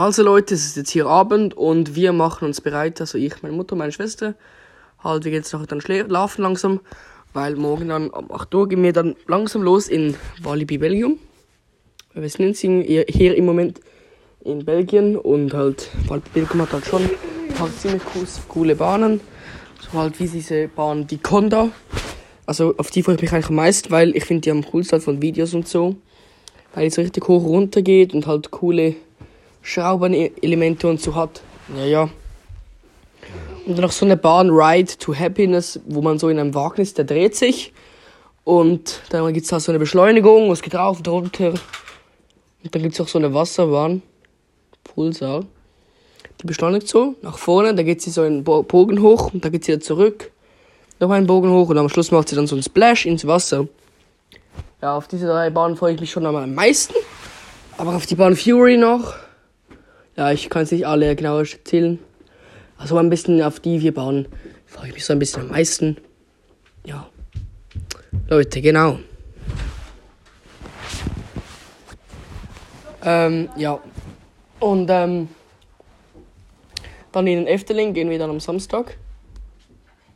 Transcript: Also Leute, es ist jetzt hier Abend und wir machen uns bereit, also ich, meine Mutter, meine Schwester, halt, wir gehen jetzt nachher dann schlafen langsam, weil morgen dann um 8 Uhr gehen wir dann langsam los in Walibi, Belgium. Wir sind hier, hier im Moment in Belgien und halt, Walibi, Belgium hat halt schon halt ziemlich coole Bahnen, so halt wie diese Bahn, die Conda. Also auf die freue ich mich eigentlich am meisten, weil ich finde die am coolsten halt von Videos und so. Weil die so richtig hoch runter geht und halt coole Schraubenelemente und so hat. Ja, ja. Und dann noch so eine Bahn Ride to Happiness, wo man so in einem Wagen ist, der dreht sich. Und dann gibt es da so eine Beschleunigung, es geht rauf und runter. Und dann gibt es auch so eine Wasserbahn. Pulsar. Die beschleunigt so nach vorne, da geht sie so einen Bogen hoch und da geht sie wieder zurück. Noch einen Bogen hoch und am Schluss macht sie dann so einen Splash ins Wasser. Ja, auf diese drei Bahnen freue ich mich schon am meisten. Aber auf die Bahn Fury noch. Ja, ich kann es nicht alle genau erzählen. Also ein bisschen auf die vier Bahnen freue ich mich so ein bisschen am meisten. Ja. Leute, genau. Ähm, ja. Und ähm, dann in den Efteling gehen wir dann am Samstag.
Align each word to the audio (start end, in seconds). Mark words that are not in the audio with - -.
Also 0.00 0.22
Leute, 0.22 0.54
es 0.54 0.64
ist 0.64 0.76
jetzt 0.76 0.90
hier 0.90 1.06
Abend 1.06 1.54
und 1.56 1.96
wir 1.96 2.12
machen 2.12 2.44
uns 2.44 2.60
bereit, 2.60 3.00
also 3.00 3.18
ich, 3.18 3.42
meine 3.42 3.56
Mutter, 3.56 3.74
meine 3.74 3.90
Schwester, 3.90 4.36
halt, 5.02 5.24
wir 5.24 5.32
gehen 5.32 5.40
jetzt 5.40 5.52
nachher 5.52 5.66
dann 5.66 5.80
schlafen 5.80 6.42
langsam, 6.42 6.78
weil 7.32 7.56
morgen 7.56 7.88
dann 7.88 8.08
um 8.10 8.30
8 8.30 8.54
Uhr 8.54 8.68
gehen 8.68 8.84
wir 8.84 8.92
dann 8.92 9.16
langsam 9.26 9.64
los 9.64 9.88
in 9.88 10.14
Walibi, 10.40 10.78
Belgium. 10.78 11.18
Wir 12.14 12.28
sind 12.28 12.56
hier, 12.56 13.06
hier 13.08 13.34
im 13.34 13.44
Moment 13.44 13.80
in 14.44 14.64
Belgien 14.64 15.16
und 15.16 15.52
halt, 15.52 15.88
Walibi, 16.06 16.28
Belgium 16.32 16.62
hat 16.62 16.74
halt 16.74 16.86
schon 16.86 17.02
halt 17.58 17.76
ziemlich 17.80 18.02
coole 18.46 18.76
Bahnen, 18.76 19.20
so 19.80 19.98
halt 19.98 20.20
wie 20.20 20.28
diese 20.28 20.68
Bahn, 20.68 21.08
die 21.08 21.18
Conda. 21.18 21.70
Also 22.46 22.72
auf 22.78 22.92
die 22.92 23.02
freue 23.02 23.16
ich 23.16 23.22
mich 23.22 23.32
eigentlich 23.32 23.48
am 23.48 23.56
meisten, 23.56 23.90
weil 23.90 24.14
ich 24.14 24.24
finde 24.24 24.42
die 24.42 24.52
am 24.52 24.64
coolsten 24.64 24.92
halt 24.92 25.02
von 25.02 25.20
Videos 25.20 25.54
und 25.54 25.66
so. 25.66 25.96
Weil 26.72 26.84
die 26.84 26.90
so 26.90 27.02
richtig 27.02 27.26
hoch 27.26 27.44
runter 27.44 27.82
geht 27.82 28.14
und 28.14 28.28
halt 28.28 28.52
coole 28.52 28.94
Schraubenelemente 29.68 30.88
und 30.88 30.98
so 30.98 31.14
hat. 31.14 31.42
Ja, 31.76 31.84
ja. 31.84 32.02
Und 33.66 33.76
dann 33.76 33.82
noch 33.82 33.92
so 33.92 34.06
eine 34.06 34.16
Bahn 34.16 34.48
Ride 34.48 34.96
to 34.96 35.14
Happiness, 35.14 35.78
wo 35.84 36.00
man 36.00 36.18
so 36.18 36.30
in 36.30 36.38
einem 36.38 36.54
Wagen 36.54 36.80
ist, 36.80 36.96
der 36.96 37.04
dreht 37.04 37.36
sich. 37.36 37.74
Und 38.44 39.02
dann 39.10 39.30
gibt 39.34 39.44
es 39.44 39.50
da 39.50 39.60
so 39.60 39.70
eine 39.70 39.78
Beschleunigung, 39.78 40.50
es 40.50 40.62
geht 40.62 40.74
rauf 40.74 40.98
und 40.98 41.08
runter. 41.08 41.50
Und 41.50 42.74
dann 42.74 42.80
gibt 42.80 42.94
es 42.94 43.00
auch 43.02 43.08
so 43.08 43.18
eine 43.18 43.34
Wasserbahn. 43.34 44.00
Pulsar. 44.84 45.44
Die 46.40 46.46
beschleunigt 46.46 46.88
so 46.88 47.16
nach 47.20 47.36
vorne, 47.36 47.74
da 47.74 47.82
geht 47.82 48.00
sie 48.00 48.10
so 48.10 48.22
einen 48.22 48.44
Bogen 48.44 49.02
hoch 49.02 49.34
und 49.34 49.44
da 49.44 49.50
geht 49.50 49.64
sie 49.64 49.72
wieder 49.72 49.82
zurück. 49.82 50.30
Noch 50.98 51.10
einen 51.10 51.26
Bogen 51.26 51.50
hoch 51.50 51.68
und 51.68 51.76
am 51.76 51.90
Schluss 51.90 52.10
macht 52.10 52.30
sie 52.30 52.36
dann 52.36 52.46
so 52.46 52.54
einen 52.54 52.62
Splash 52.62 53.04
ins 53.04 53.26
Wasser. 53.26 53.68
Ja, 54.80 54.96
auf 54.96 55.08
diese 55.08 55.26
drei 55.26 55.50
Bahnen 55.50 55.76
freue 55.76 55.92
ich 55.92 56.00
mich 56.00 56.10
schon 56.10 56.24
am 56.24 56.54
meisten. 56.54 56.94
Aber 57.76 57.94
auf 57.94 58.06
die 58.06 58.14
Bahn 58.14 58.34
Fury 58.34 58.78
noch. 58.78 59.27
Ja, 60.18 60.32
ich 60.32 60.50
kann 60.50 60.62
es 60.64 60.72
nicht 60.72 60.84
alle 60.84 61.14
genau 61.14 61.38
erzählen. 61.38 61.96
Also 62.76 62.98
ein 62.98 63.08
bisschen 63.08 63.40
auf 63.40 63.60
die 63.60 63.78
vier 63.78 63.94
Bahnen 63.94 64.26
freue 64.66 64.88
ich 64.88 64.94
mich 64.94 65.04
so 65.04 65.12
ein 65.12 65.20
bisschen 65.20 65.42
am 65.42 65.48
meisten. 65.50 65.96
Ja. 66.84 67.08
Leute, 68.28 68.60
genau. 68.60 68.98
Ähm, 73.04 73.48
ja. 73.56 73.78
Und 74.58 74.90
ähm, 74.90 75.28
dann 77.12 77.26
in 77.28 77.44
den 77.44 77.46
Efteling 77.46 77.94
gehen 77.94 78.10
wir 78.10 78.18
dann 78.18 78.30
am 78.30 78.40
Samstag. 78.40 78.96